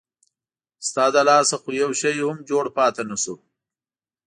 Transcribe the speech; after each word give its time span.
ستا 0.87 1.05
له 1.13 1.21
لاسه 1.29 1.55
خو 1.61 1.69
یو 1.81 1.91
شی 2.01 2.13
هم 2.27 2.37
جوړ 2.49 2.65
پاتې 2.77 3.03
نه 3.09 3.17
شو. 3.23 3.35